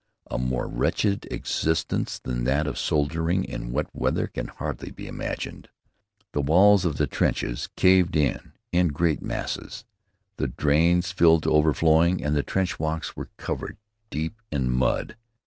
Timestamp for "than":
2.17-2.43